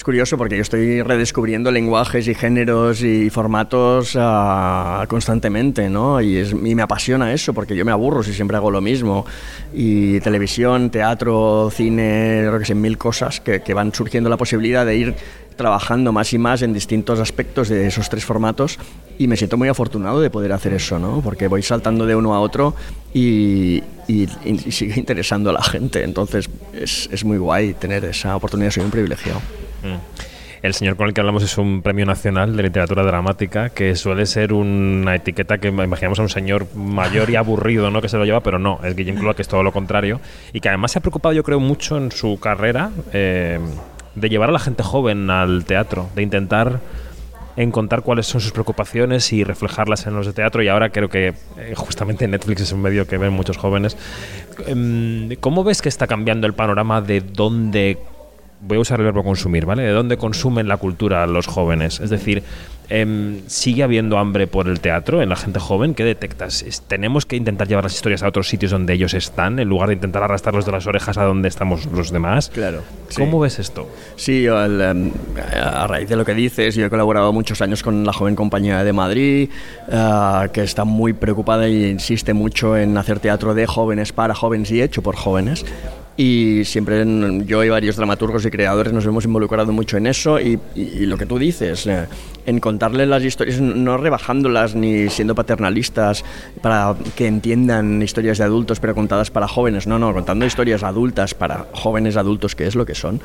Es 0.02 0.04
curioso 0.04 0.36
porque 0.36 0.56
yo 0.56 0.62
estoy 0.62 1.00
redescubriendo 1.00 1.70
lenguajes 1.70 2.26
y 2.26 2.34
géneros 2.34 3.02
y 3.04 3.30
formatos 3.30 4.16
ah, 4.18 5.04
constantemente, 5.06 5.88
¿no? 5.88 6.20
Y, 6.20 6.38
es, 6.38 6.50
y 6.50 6.74
me 6.74 6.82
apasiona 6.82 7.32
eso 7.32 7.54
porque 7.54 7.76
yo 7.76 7.84
me 7.84 7.92
aburro 7.92 8.24
si 8.24 8.32
siempre 8.34 8.56
hago 8.56 8.68
lo 8.72 8.80
mismo. 8.80 9.24
Y 9.72 10.18
televisión, 10.18 10.90
teatro, 10.90 11.70
cine, 11.72 12.42
lo 12.50 12.58
que 12.58 12.64
sé, 12.64 12.74
mil 12.74 12.98
cosas 12.98 13.40
que, 13.40 13.60
que 13.62 13.74
van 13.74 13.94
surgiendo 13.94 14.28
la 14.28 14.36
posibilidad 14.36 14.84
de 14.84 14.96
ir 14.96 15.14
trabajando 15.54 16.10
más 16.10 16.32
y 16.32 16.38
más 16.38 16.62
en 16.62 16.72
distintos 16.72 17.20
aspectos 17.20 17.68
de 17.68 17.86
esos 17.86 18.08
tres 18.08 18.24
formatos 18.24 18.80
y 19.18 19.28
me 19.28 19.36
siento 19.36 19.56
muy 19.56 19.68
afortunado 19.68 20.20
de 20.20 20.30
poder 20.30 20.50
hacer 20.52 20.72
eso, 20.72 20.98
¿no? 20.98 21.20
Porque 21.20 21.46
voy 21.46 21.62
saltando 21.62 22.06
de 22.06 22.16
uno 22.16 22.34
a 22.34 22.40
otro 22.40 22.74
y, 23.14 23.80
y- 24.08 24.26
y 24.44 24.72
sigue 24.72 24.98
interesando 24.98 25.50
a 25.50 25.52
la 25.52 25.62
gente. 25.62 26.02
Entonces 26.02 26.50
es, 26.74 27.08
es 27.12 27.24
muy 27.24 27.38
guay 27.38 27.74
tener 27.74 28.04
esa 28.04 28.34
oportunidad, 28.34 28.72
soy 28.72 28.82
un 28.82 28.90
privilegiado. 28.90 29.40
Mm. 29.82 30.32
El 30.62 30.74
señor 30.74 30.94
con 30.94 31.08
el 31.08 31.14
que 31.14 31.20
hablamos 31.20 31.42
es 31.42 31.58
un 31.58 31.82
premio 31.82 32.06
nacional 32.06 32.56
de 32.56 32.62
literatura 32.62 33.02
dramática 33.02 33.70
que 33.70 33.96
suele 33.96 34.26
ser 34.26 34.52
una 34.52 35.16
etiqueta 35.16 35.58
que 35.58 35.68
imaginamos 35.68 36.20
a 36.20 36.22
un 36.22 36.28
señor 36.28 36.72
mayor 36.76 37.30
y 37.30 37.36
aburrido, 37.36 37.90
¿no? 37.90 38.00
Que 38.00 38.08
se 38.08 38.16
lo 38.16 38.24
lleva, 38.24 38.44
pero 38.44 38.60
no, 38.60 38.78
es 38.84 38.94
Guillem 38.94 39.16
Cloa, 39.16 39.34
que 39.34 39.42
es 39.42 39.48
todo 39.48 39.64
lo 39.64 39.72
contrario 39.72 40.20
y 40.52 40.60
que 40.60 40.68
además 40.68 40.92
se 40.92 40.98
ha 40.98 41.02
preocupado, 41.02 41.32
yo 41.32 41.42
creo, 41.42 41.58
mucho 41.58 41.96
en 41.96 42.12
su 42.12 42.38
carrera 42.38 42.92
eh, 43.12 43.58
de 44.14 44.28
llevar 44.28 44.50
a 44.50 44.52
la 44.52 44.60
gente 44.60 44.84
joven 44.84 45.30
al 45.30 45.64
teatro, 45.64 46.08
de 46.14 46.22
intentar 46.22 46.78
encontrar 47.56 48.02
cuáles 48.02 48.26
son 48.26 48.40
sus 48.40 48.52
preocupaciones 48.52 49.32
y 49.32 49.42
reflejarlas 49.42 50.06
en 50.06 50.14
los 50.14 50.26
de 50.26 50.32
teatro 50.32 50.62
y 50.62 50.68
ahora 50.68 50.90
creo 50.90 51.08
que 51.08 51.34
eh, 51.58 51.74
justamente 51.76 52.26
Netflix 52.28 52.62
es 52.62 52.72
un 52.72 52.82
medio 52.82 53.06
que 53.08 53.18
ven 53.18 53.32
muchos 53.32 53.56
jóvenes. 53.56 53.96
Em, 54.66 55.34
¿Cómo 55.40 55.64
ves 55.64 55.82
que 55.82 55.88
está 55.88 56.06
cambiando 56.06 56.46
el 56.46 56.54
panorama 56.54 57.00
de 57.00 57.20
dónde 57.20 57.98
voy 58.62 58.78
a 58.78 58.80
usar 58.80 59.00
el 59.00 59.06
verbo 59.06 59.24
consumir, 59.24 59.66
¿vale? 59.66 59.82
De 59.82 59.90
dónde 59.90 60.16
consumen 60.16 60.68
la 60.68 60.76
cultura 60.76 61.26
los 61.26 61.46
jóvenes. 61.46 62.00
Es 62.00 62.10
decir, 62.10 62.44
em, 62.88 63.40
¿sigue 63.48 63.82
habiendo 63.82 64.18
hambre 64.18 64.46
por 64.46 64.68
el 64.68 64.80
teatro 64.80 65.20
en 65.20 65.28
la 65.28 65.36
gente 65.36 65.58
joven? 65.58 65.94
¿Qué 65.94 66.04
detectas? 66.04 66.64
¿Tenemos 66.86 67.26
que 67.26 67.36
intentar 67.36 67.66
llevar 67.66 67.84
las 67.84 67.94
historias 67.94 68.22
a 68.22 68.28
otros 68.28 68.48
sitios 68.48 68.70
donde 68.70 68.92
ellos 68.92 69.14
están 69.14 69.58
en 69.58 69.68
lugar 69.68 69.88
de 69.88 69.94
intentar 69.94 70.22
arrastrarlos 70.22 70.64
de 70.64 70.72
las 70.72 70.86
orejas 70.86 71.18
a 71.18 71.24
donde 71.24 71.48
estamos 71.48 71.86
los 71.86 72.12
demás? 72.12 72.50
Claro. 72.54 72.82
¿Cómo 73.16 73.40
ves 73.40 73.58
esto? 73.58 73.88
Sí, 74.16 74.42
yo, 74.42 74.62
em, 74.64 75.10
a 75.60 75.86
raíz 75.88 76.08
de 76.08 76.16
lo 76.16 76.24
que 76.24 76.34
dices, 76.34 76.76
yo 76.76 76.86
he 76.86 76.90
colaborado 76.90 77.32
muchos 77.32 77.60
años 77.62 77.82
con 77.82 78.04
la 78.04 78.12
joven 78.12 78.36
compañía 78.36 78.84
de 78.84 78.92
Madrid, 78.92 79.50
ah, 79.90 80.48
que 80.52 80.62
está 80.62 80.84
muy 80.84 81.14
preocupada 81.14 81.68
y 81.68 81.86
insiste 81.86 82.32
mucho 82.32 82.76
en 82.76 82.96
hacer 82.96 83.18
teatro 83.18 83.54
de 83.54 83.66
jóvenes 83.66 84.12
para 84.12 84.34
jóvenes 84.34 84.70
y 84.70 84.82
hecho 84.82 85.02
por 85.02 85.16
jóvenes. 85.16 85.64
Y 86.22 86.64
siempre 86.64 87.04
yo 87.46 87.64
y 87.64 87.68
varios 87.68 87.96
dramaturgos 87.96 88.46
y 88.46 88.50
creadores 88.50 88.92
nos 88.92 89.04
hemos 89.04 89.24
involucrado 89.24 89.72
mucho 89.72 89.96
en 89.96 90.06
eso 90.06 90.38
y, 90.38 90.56
lo 90.76 91.18
que 91.18 91.26
tú 91.26 91.36
dices, 91.36 91.84
eh, 91.88 92.06
en 92.46 92.60
contarles 92.60 93.08
las 93.08 93.24
historias, 93.24 93.60
no 93.60 93.96
rebajándolas 93.96 94.76
ni 94.76 95.08
siendo 95.08 95.34
paternalistas 95.34 96.24
para 96.60 96.94
que 97.16 97.26
entiendan 97.26 98.00
historias 98.02 98.38
de 98.38 98.44
adultos 98.44 98.78
pero 98.78 98.94
contadas 98.94 99.32
para 99.32 99.48
jóvenes, 99.48 99.88
no, 99.88 99.98
no, 99.98 100.12
contando 100.14 100.46
historias 100.46 100.84
adultas 100.84 101.34
para 101.34 101.66
jóvenes 101.72 102.16
adultos 102.16 102.54
que 102.54 102.68
es 102.68 102.76
lo 102.76 102.86
que 102.86 102.94
son 102.94 103.20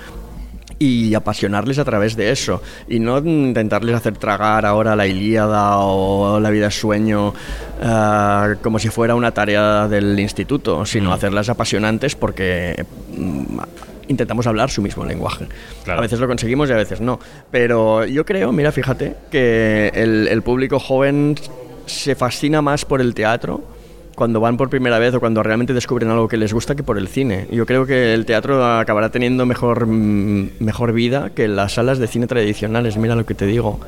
y 0.79 1.13
apasionarles 1.13 1.79
a 1.79 1.85
través 1.85 2.15
de 2.15 2.31
eso 2.31 2.61
y 2.87 2.99
no 2.99 3.17
intentarles 3.17 3.95
hacer 3.95 4.17
tragar 4.17 4.65
ahora 4.65 4.95
la 4.95 5.07
Ilíada 5.07 5.77
o 5.79 6.39
la 6.39 6.49
vida 6.49 6.69
sueño 6.69 7.33
eh, 7.81 8.55
como 8.61 8.79
si 8.79 8.89
fuera 8.89 9.15
una 9.15 9.31
tarea 9.31 9.87
del 9.87 10.19
instituto, 10.19 10.85
sino 10.85 11.09
mm. 11.09 11.13
hacerlas 11.13 11.49
apasionantes 11.49 12.15
porque 12.15 12.85
mm, 13.15 13.59
intentamos 14.07 14.45
hablar 14.47 14.69
su 14.69 14.81
mismo 14.81 15.03
lenguaje. 15.05 15.47
A 15.87 15.99
veces 15.99 16.19
lo 16.19 16.27
conseguimos 16.27 16.69
y 16.69 16.73
a 16.73 16.77
veces 16.77 17.01
no. 17.01 17.19
Pero 17.51 18.05
yo 18.05 18.25
creo, 18.25 18.51
mira, 18.51 18.71
fíjate, 18.71 19.15
que 19.31 19.91
el 19.93 20.41
público 20.43 20.79
joven 20.79 21.35
se 21.85 22.15
fascina 22.15 22.61
más 22.61 22.85
por 22.85 23.01
el 23.01 23.13
teatro 23.13 23.76
cuando 24.17 24.39
van 24.39 24.57
por 24.57 24.71
primera 24.71 24.97
vez 24.97 25.13
o 25.13 25.19
cuando 25.19 25.43
realmente 25.43 25.75
descubren 25.75 26.09
algo 26.09 26.27
que 26.27 26.37
les 26.37 26.51
gusta 26.51 26.73
que 26.73 26.81
por 26.81 26.97
el 26.97 27.07
cine. 27.07 27.47
Yo 27.51 27.67
creo 27.67 27.85
que 27.85 28.15
el 28.15 28.25
teatro 28.25 28.65
acabará 28.65 29.11
teniendo 29.11 29.45
mejor, 29.45 29.85
mm, 29.85 30.53
mejor 30.59 30.91
vida 30.91 31.29
que 31.35 31.47
las 31.47 31.73
salas 31.73 31.99
de 31.99 32.07
cine 32.07 32.25
tradicionales. 32.25 32.97
Mira 32.97 33.15
lo 33.15 33.27
que 33.27 33.35
te 33.35 33.45
digo. 33.45 33.79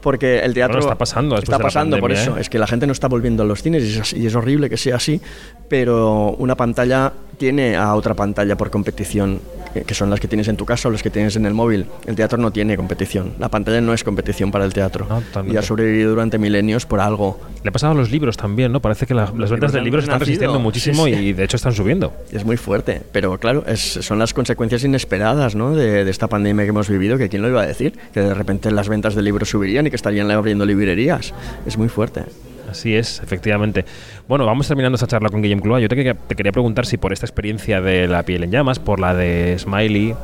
Porque 0.00 0.40
el 0.40 0.54
teatro 0.54 0.78
está 0.78 0.96
pasando 0.96 1.36
está 1.36 1.58
pasando 1.58 1.98
por 1.98 2.12
eso 2.12 2.36
¿eh? 2.36 2.40
es 2.40 2.48
que 2.48 2.58
la 2.58 2.66
gente 2.66 2.86
no 2.86 2.92
está 2.92 3.08
volviendo 3.08 3.42
a 3.42 3.46
los 3.46 3.62
cines 3.62 4.12
y 4.14 4.26
es, 4.26 4.34
horrible 4.34 4.70
que 4.70 4.76
sea 4.76 4.96
así 4.96 5.20
pero 5.68 6.30
una 6.38 6.56
pantalla 6.56 7.12
tiene 7.38 7.76
a 7.76 7.94
otra 7.94 8.14
pantalla 8.14 8.56
por 8.56 8.70
competición 8.70 9.40
que 9.86 9.94
son 9.94 10.10
las 10.10 10.20
que 10.20 10.28
tienes 10.28 10.48
en 10.48 10.56
tu 10.56 10.66
casa 10.66 10.88
o 10.88 10.90
las 10.90 11.02
que 11.02 11.10
tienes 11.10 11.36
en 11.36 11.46
el 11.46 11.54
móvil. 11.54 11.86
El 12.06 12.16
teatro 12.16 12.38
no 12.38 12.50
tiene 12.50 12.76
competición. 12.76 13.34
La 13.38 13.48
pantalla 13.48 13.80
no 13.80 13.94
es 13.94 14.02
competición 14.02 14.50
para 14.50 14.64
el 14.64 14.72
teatro. 14.72 15.06
y 15.48 15.56
ha 15.56 15.62
sobrevivido 15.62 16.10
durante 16.10 16.38
milenios 16.38 16.86
por 16.86 17.00
algo. 17.00 17.40
Le 17.62 17.68
ha 17.68 17.72
pasado 17.72 17.92
a 17.92 17.96
los 17.96 18.10
libros 18.10 18.36
también, 18.36 18.72
¿no? 18.72 18.80
Parece 18.80 19.06
que 19.06 19.14
las 19.14 19.32
ventas 19.32 19.72
de 19.72 19.80
libros 19.80 20.04
están 20.04 20.20
resistiendo 20.20 20.58
muchísimo 20.58 21.06
y 21.06 21.32
de 21.32 21.44
hecho 21.44 21.56
están 21.56 21.72
subiendo. 21.72 22.12
Es 22.32 22.44
muy 22.44 22.56
fuerte, 22.56 23.02
pero 23.12 23.38
claro, 23.38 23.64
es, 23.66 23.80
son 23.80 24.18
las 24.18 24.34
consecuencias 24.34 24.84
inesperadas 24.84 25.54
¿no? 25.54 25.74
de, 25.74 26.04
de, 26.04 26.10
esta 26.10 26.26
pandemia 26.26 26.64
que 26.64 26.70
hemos 26.70 26.88
vivido, 26.88 27.18
que 27.18 27.28
quién 27.28 27.42
lo 27.42 27.48
iba 27.48 27.62
a 27.62 27.66
decir, 27.66 27.92
que 28.12 28.20
de 28.20 28.34
repente 28.34 28.70
las 28.70 28.88
ventas 28.88 29.14
de 29.14 29.22
libros 29.22 29.48
subirían 29.48 29.86
que 29.90 29.96
estarían 29.96 30.30
abriendo 30.30 30.64
librerías. 30.64 31.34
Es 31.66 31.76
muy 31.76 31.88
fuerte. 31.88 32.24
Así 32.70 32.94
es, 32.94 33.20
efectivamente. 33.20 33.84
Bueno, 34.28 34.46
vamos 34.46 34.68
terminando 34.68 34.94
esta 34.94 35.08
charla 35.08 35.28
con 35.28 35.42
Guillem 35.42 35.60
Clua. 35.60 35.80
Yo 35.80 35.88
te, 35.88 35.96
quería 35.96 36.52
preguntar 36.52 36.86
si 36.86 36.98
por 36.98 37.12
esta 37.12 37.26
experiencia 37.26 37.80
de 37.80 38.06
La 38.06 38.22
piel 38.22 38.44
en 38.44 38.52
llamas, 38.52 38.78
por 38.78 39.00
la 39.00 39.12
de 39.12 39.56
Smiley, 39.58 40.14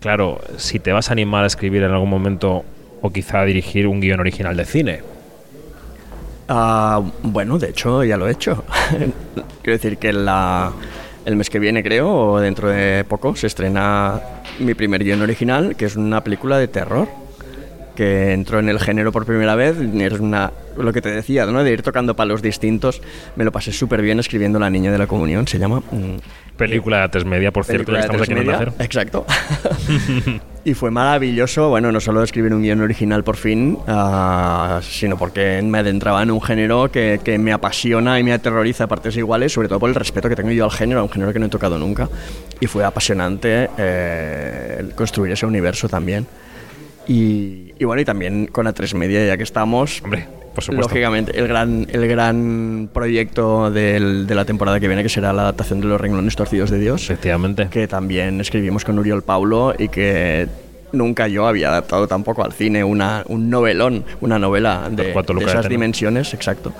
claro, 0.00 0.40
si 0.58 0.78
te 0.78 0.92
vas 0.92 1.08
a 1.08 1.12
animar 1.12 1.44
a 1.44 1.46
escribir 1.46 1.82
en 1.82 1.92
algún 1.92 2.10
momento 2.10 2.64
o 3.00 3.10
quizá 3.10 3.40
a 3.40 3.44
dirigir 3.46 3.86
un 3.86 4.00
guion 4.00 4.20
original 4.20 4.54
de 4.54 4.64
cine. 4.66 5.00
Ah, 6.48 7.02
bueno, 7.22 7.58
de 7.58 7.70
hecho 7.70 8.04
ya 8.04 8.18
lo 8.18 8.28
he 8.28 8.32
hecho. 8.32 8.64
Quiero 9.62 9.78
decir 9.78 9.96
que 9.96 10.12
la, 10.12 10.72
el 11.24 11.36
mes 11.36 11.48
que 11.48 11.58
viene, 11.58 11.82
creo, 11.82 12.14
o 12.14 12.38
dentro 12.38 12.68
de 12.68 13.02
poco, 13.04 13.34
se 13.34 13.46
estrena 13.46 14.20
mi 14.58 14.74
primer 14.74 15.02
guion 15.02 15.22
original, 15.22 15.74
que 15.74 15.86
es 15.86 15.96
una 15.96 16.22
película 16.22 16.58
de 16.58 16.68
terror 16.68 17.08
que 17.96 18.32
entró 18.32 18.60
en 18.60 18.68
el 18.68 18.78
género 18.78 19.10
por 19.10 19.26
primera 19.26 19.56
vez. 19.56 19.76
Es 19.80 20.20
una, 20.20 20.52
lo 20.76 20.92
que 20.92 21.02
te 21.02 21.10
decía, 21.10 21.46
¿no? 21.46 21.64
de 21.64 21.72
ir 21.72 21.82
tocando 21.82 22.14
palos 22.14 22.42
distintos. 22.42 23.02
Me 23.34 23.44
lo 23.44 23.50
pasé 23.50 23.72
súper 23.72 24.02
bien 24.02 24.20
escribiendo 24.20 24.60
La 24.60 24.70
Niña 24.70 24.92
de 24.92 24.98
la 24.98 25.08
Comunión. 25.08 25.48
Se 25.48 25.58
llama. 25.58 25.82
Mm, 25.90 26.18
película 26.56 27.02
de 27.02 27.08
tres 27.08 27.24
media, 27.24 27.50
por 27.50 27.64
cierto, 27.64 27.92
ya 27.92 28.00
estamos 28.00 28.22
aquí 28.22 28.32
en 28.32 28.38
el 28.38 28.72
Exacto. 28.78 29.26
y 30.64 30.74
fue 30.74 30.90
maravilloso, 30.90 31.68
bueno, 31.68 31.92
no 31.92 32.00
solo 32.00 32.22
escribir 32.22 32.54
un 32.54 32.62
guion 32.62 32.80
original 32.80 33.22
por 33.24 33.36
fin, 33.36 33.78
ah, 33.86 34.80
sino 34.82 35.16
porque 35.16 35.60
me 35.62 35.78
adentraba 35.78 36.22
en 36.22 36.30
un 36.30 36.40
género 36.40 36.90
que, 36.90 37.20
que, 37.22 37.38
me 37.38 37.52
apasiona 37.52 38.18
y 38.18 38.22
me 38.22 38.32
aterroriza 38.32 38.84
a 38.84 38.86
partes 38.86 39.16
iguales, 39.16 39.52
sobre 39.52 39.68
todo 39.68 39.78
por 39.78 39.90
el 39.90 39.94
respeto 39.94 40.28
que 40.28 40.36
tengo 40.36 40.50
yo 40.50 40.64
al 40.64 40.70
género, 40.70 41.00
a 41.00 41.02
un 41.02 41.10
género 41.10 41.32
que 41.32 41.38
no 41.38 41.46
he 41.46 41.50
tocado 41.50 41.78
nunca. 41.78 42.08
Y 42.60 42.66
fue 42.66 42.84
apasionante 42.84 43.68
eh, 43.76 44.88
construir 44.96 45.32
ese 45.32 45.46
universo 45.46 45.88
también. 45.88 46.26
Y, 47.08 47.84
bueno, 47.84 48.02
y 48.02 48.04
también 48.04 48.46
con 48.46 48.66
A3 48.66 48.94
Media, 48.94 49.24
ya 49.24 49.36
que 49.36 49.42
estamos. 49.42 50.02
Hombre, 50.02 50.26
por 50.54 50.64
supuesto. 50.64 50.88
Lógicamente, 50.88 51.38
el 51.38 51.46
gran, 51.46 51.86
el 51.90 52.08
gran 52.08 52.88
proyecto 52.92 53.70
del, 53.70 54.26
de 54.26 54.34
la 54.34 54.44
temporada 54.44 54.80
que 54.80 54.88
viene, 54.88 55.02
que 55.02 55.08
será 55.08 55.32
la 55.32 55.42
adaptación 55.42 55.80
de 55.80 55.86
Los 55.86 56.00
Renglones 56.00 56.34
Torcidos 56.34 56.70
de 56.70 56.80
Dios. 56.80 57.04
Efectivamente. 57.04 57.68
Que 57.70 57.86
también 57.86 58.40
escribimos 58.40 58.84
con 58.84 58.98
Uriol 58.98 59.22
Paulo 59.22 59.74
y 59.78 59.88
que 59.88 60.48
nunca 60.92 61.28
yo 61.28 61.46
había 61.46 61.68
adaptado 61.68 62.08
tampoco 62.08 62.44
al 62.44 62.52
cine 62.52 62.82
una, 62.82 63.22
un 63.28 63.50
novelón, 63.50 64.04
una 64.20 64.38
novela 64.38 64.88
de, 64.90 65.14
esas 65.42 65.68
dimensiones, 65.68 66.34
exacto. 66.34 66.72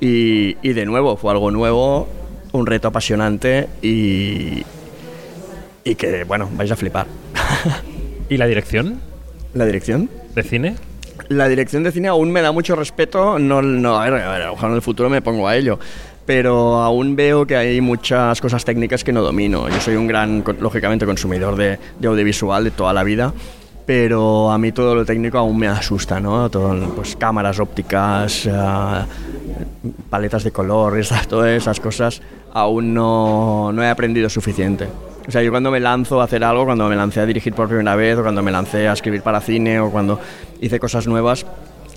Y, 0.00 0.56
y, 0.62 0.72
de 0.72 0.86
nuevo, 0.86 1.16
fue 1.16 1.32
algo 1.32 1.50
nuevo, 1.50 2.08
un 2.52 2.66
reto 2.66 2.88
apasionante 2.88 3.68
y, 3.82 4.62
y 5.84 5.94
que, 5.96 6.24
bueno, 6.24 6.48
vais 6.52 6.70
a 6.70 6.76
flipar. 6.76 7.06
¿Y 8.28 8.36
la 8.36 8.46
dirección? 8.46 9.00
¿La 9.54 9.64
dirección? 9.64 10.10
¿De 10.34 10.42
cine? 10.42 10.76
La 11.28 11.48
dirección 11.48 11.82
de 11.82 11.92
cine 11.92 12.08
aún 12.08 12.30
me 12.30 12.42
da 12.42 12.52
mucho 12.52 12.76
respeto. 12.76 13.38
No, 13.38 13.62
no 13.62 13.98
a, 13.98 14.08
ver, 14.08 14.22
a 14.22 14.32
ver, 14.32 14.48
ojalá 14.48 14.70
en 14.70 14.76
el 14.76 14.82
futuro 14.82 15.10
me 15.10 15.22
pongo 15.22 15.48
a 15.48 15.56
ello. 15.56 15.78
Pero 16.26 16.76
aún 16.76 17.16
veo 17.16 17.46
que 17.46 17.56
hay 17.56 17.80
muchas 17.80 18.40
cosas 18.40 18.64
técnicas 18.64 19.02
que 19.02 19.12
no 19.12 19.22
domino. 19.22 19.68
Yo 19.68 19.80
soy 19.80 19.96
un 19.96 20.06
gran, 20.06 20.44
lógicamente, 20.60 21.06
consumidor 21.06 21.56
de, 21.56 21.78
audiovisual 22.06 22.64
de 22.64 22.70
toda 22.70 22.92
la 22.92 23.04
vida 23.04 23.32
pero 23.86 24.50
a 24.50 24.58
mí 24.58 24.70
todo 24.70 24.94
lo 24.94 25.02
técnico 25.06 25.38
aún 25.38 25.56
me 25.56 25.66
asusta, 25.66 26.20
¿no? 26.20 26.50
Todo, 26.50 26.78
pues 26.94 27.16
cámaras 27.16 27.58
ópticas, 27.58 28.44
eh, 28.44 28.52
paletas 30.10 30.44
de 30.44 30.50
color, 30.50 30.98
esas, 30.98 31.26
todas 31.28 31.48
esas 31.48 31.80
cosas, 31.80 32.20
aún 32.52 32.92
no, 32.92 33.72
no 33.72 33.82
he 33.82 33.88
aprendido 33.88 34.28
suficiente. 34.28 34.88
O 35.28 35.30
sea, 35.30 35.42
yo 35.42 35.50
cuando 35.50 35.70
me 35.70 35.78
lanzo 35.78 36.22
a 36.22 36.24
hacer 36.24 36.42
algo, 36.42 36.64
cuando 36.64 36.88
me 36.88 36.96
lancé 36.96 37.20
a 37.20 37.26
dirigir 37.26 37.52
por 37.52 37.68
primera 37.68 37.94
vez, 37.94 38.16
o 38.16 38.22
cuando 38.22 38.42
me 38.42 38.50
lancé 38.50 38.88
a 38.88 38.94
escribir 38.94 39.20
para 39.20 39.42
cine, 39.42 39.78
o 39.78 39.90
cuando 39.90 40.18
hice 40.58 40.80
cosas 40.80 41.06
nuevas, 41.06 41.44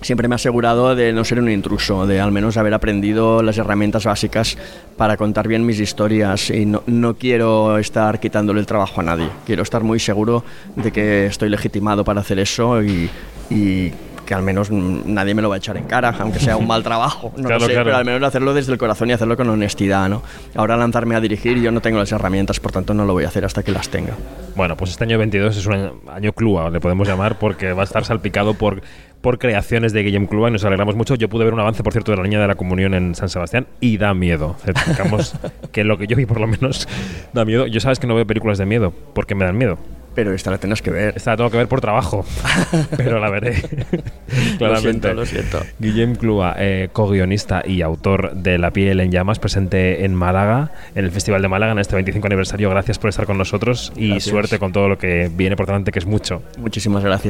siempre 0.02 0.28
me 0.28 0.34
he 0.34 0.36
asegurado 0.36 0.94
de 0.94 1.14
no 1.14 1.24
ser 1.24 1.38
un 1.38 1.48
intruso, 1.48 2.06
de 2.06 2.20
al 2.20 2.30
menos 2.30 2.58
haber 2.58 2.74
aprendido 2.74 3.42
las 3.42 3.56
herramientas 3.56 4.04
básicas 4.04 4.58
para 4.98 5.16
contar 5.16 5.48
bien 5.48 5.64
mis 5.64 5.80
historias 5.80 6.50
y 6.50 6.66
no, 6.66 6.82
no, 6.86 7.14
quiero 7.14 7.78
estar 7.78 8.20
quitándole 8.20 8.60
el 8.60 8.66
trabajo 8.66 9.00
a 9.00 9.04
nadie. 9.04 9.30
Quiero 9.46 9.62
estar 9.62 9.82
muy 9.82 9.98
seguro 9.98 10.44
de 10.76 10.92
que 10.92 11.24
estoy 11.24 11.48
legitimado 11.48 12.04
para 12.04 12.20
hacer 12.20 12.38
eso 12.38 12.82
y, 12.82 13.08
y 13.48 13.92
que 14.32 14.36
al 14.36 14.42
menos 14.42 14.70
nadie 14.70 15.34
me 15.34 15.42
lo 15.42 15.50
va 15.50 15.56
a 15.56 15.58
echar 15.58 15.76
en 15.76 15.84
cara, 15.84 16.14
aunque 16.18 16.38
sea 16.38 16.56
un 16.56 16.66
mal 16.66 16.82
trabajo, 16.90 17.34
no 17.36 17.60
sé, 17.60 17.66
pero 17.68 17.94
al 17.94 18.06
menos 18.06 18.22
hacerlo 18.22 18.54
desde 18.54 18.72
el 18.72 18.78
corazón 18.78 19.10
y 19.10 19.12
hacerlo 19.12 19.36
con 19.36 19.46
honestidad, 19.50 20.08
¿no? 20.08 20.22
Ahora 20.54 20.74
lanzarme 20.78 21.14
a 21.14 21.20
dirigir, 21.20 21.60
yo 21.60 21.70
no 21.70 21.82
tengo 21.82 21.98
las 21.98 22.10
herramientas, 22.12 22.58
por 22.58 22.72
tanto 22.72 22.94
no 22.94 23.04
lo 23.04 23.12
voy 23.12 23.24
a 23.24 23.28
hacer 23.28 23.44
hasta 23.44 23.62
que 23.62 23.72
las 23.72 23.90
tenga. 23.90 24.14
Bueno, 24.56 24.74
pues 24.74 24.92
este 24.92 25.04
año 25.04 25.18
22 25.18 25.54
es 25.54 25.66
un 25.66 25.74
año, 25.74 25.92
año 26.10 26.32
Clua, 26.32 26.70
le 26.70 26.80
podemos 26.80 27.06
llamar, 27.06 27.38
porque 27.38 27.74
va 27.74 27.82
a 27.82 27.84
estar 27.84 28.06
salpicado 28.06 28.54
por, 28.54 28.80
por 29.20 29.38
creaciones 29.38 29.92
de 29.92 30.02
Guillem 30.02 30.26
Clua 30.26 30.48
y 30.48 30.52
nos 30.52 30.64
alegramos 30.64 30.96
mucho. 30.96 31.14
Yo 31.16 31.28
pude 31.28 31.44
ver 31.44 31.52
un 31.52 31.60
avance, 31.60 31.82
por 31.82 31.92
cierto, 31.92 32.12
de 32.12 32.16
la 32.16 32.22
Niña 32.22 32.40
de 32.40 32.48
la 32.48 32.54
Comunión 32.54 32.94
en 32.94 33.14
San 33.14 33.28
Sebastián 33.28 33.66
y 33.80 33.98
da 33.98 34.14
miedo. 34.14 34.56
Certificamos 34.64 35.34
que 35.72 35.84
lo 35.84 35.98
que 35.98 36.06
yo 36.06 36.16
vi, 36.16 36.24
por 36.24 36.40
lo 36.40 36.46
menos, 36.46 36.88
da 37.34 37.44
miedo. 37.44 37.66
Yo 37.66 37.80
sabes 37.80 37.98
que 37.98 38.06
no 38.06 38.14
veo 38.14 38.26
películas 38.26 38.56
de 38.56 38.64
miedo, 38.64 38.94
porque 39.12 39.34
me 39.34 39.44
dan 39.44 39.58
miedo. 39.58 39.76
Pero 40.14 40.34
esta 40.34 40.50
la 40.50 40.58
tienes 40.58 40.82
que 40.82 40.90
ver. 40.90 41.14
Esta 41.16 41.32
la 41.32 41.36
tengo 41.36 41.50
que 41.50 41.56
ver 41.56 41.68
por 41.68 41.80
trabajo, 41.80 42.24
pero 42.96 43.18
la 43.18 43.30
veré. 43.30 43.54
Claramente. 44.58 44.68
Lo 44.68 44.76
siento, 44.76 45.14
lo 45.14 45.26
siento. 45.26 45.62
Guillem 45.78 46.16
Clua, 46.16 46.54
eh, 46.58 46.88
co-guionista 46.92 47.62
y 47.64 47.82
autor 47.82 48.34
de 48.34 48.58
La 48.58 48.72
piel 48.72 49.00
en 49.00 49.10
llamas, 49.10 49.38
presente 49.38 50.04
en 50.04 50.14
Málaga, 50.14 50.72
en 50.94 51.04
el 51.04 51.10
Festival 51.10 51.42
de 51.42 51.48
Málaga, 51.48 51.72
en 51.72 51.78
este 51.78 51.94
25 51.94 52.26
aniversario. 52.26 52.70
Gracias 52.70 52.98
por 52.98 53.08
estar 53.10 53.26
con 53.26 53.38
nosotros 53.38 53.92
y 53.96 54.20
suerte 54.20 54.58
con 54.58 54.72
todo 54.72 54.88
lo 54.88 54.98
que 54.98 55.30
viene 55.34 55.56
por 55.56 55.66
delante, 55.66 55.92
que 55.92 55.98
es 55.98 56.06
mucho. 56.06 56.42
Muchísimas 56.58 57.02
gracias. 57.02 57.12